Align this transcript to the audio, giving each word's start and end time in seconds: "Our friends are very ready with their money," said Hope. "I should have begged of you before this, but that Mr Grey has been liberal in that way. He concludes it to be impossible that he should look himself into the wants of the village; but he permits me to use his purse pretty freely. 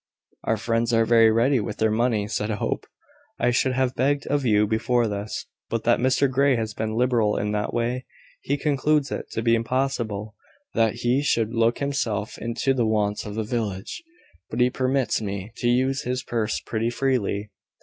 "Our 0.45 0.57
friends 0.57 0.91
are 0.93 1.05
very 1.05 1.29
ready 1.29 1.59
with 1.59 1.77
their 1.77 1.91
money," 1.91 2.27
said 2.27 2.49
Hope. 2.49 2.87
"I 3.37 3.51
should 3.51 3.73
have 3.73 3.93
begged 3.93 4.25
of 4.25 4.43
you 4.43 4.65
before 4.65 5.07
this, 5.07 5.45
but 5.69 5.83
that 5.83 5.99
Mr 5.99 6.27
Grey 6.27 6.55
has 6.55 6.73
been 6.73 6.95
liberal 6.95 7.37
in 7.37 7.51
that 7.51 7.71
way. 7.71 8.07
He 8.41 8.57
concludes 8.57 9.11
it 9.11 9.29
to 9.33 9.43
be 9.43 9.53
impossible 9.53 10.33
that 10.73 10.95
he 11.05 11.21
should 11.21 11.53
look 11.53 11.77
himself 11.77 12.39
into 12.39 12.73
the 12.73 12.87
wants 12.87 13.27
of 13.27 13.35
the 13.35 13.43
village; 13.43 14.01
but 14.49 14.59
he 14.59 14.71
permits 14.71 15.21
me 15.21 15.51
to 15.57 15.67
use 15.67 16.01
his 16.01 16.23
purse 16.23 16.59
pretty 16.61 16.89
freely. 16.89 17.51